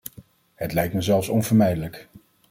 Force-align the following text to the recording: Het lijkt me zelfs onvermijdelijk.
Het 0.55 0.73
lijkt 0.73 0.93
me 0.93 1.01
zelfs 1.01 1.27
onvermijdelijk. 1.29 2.07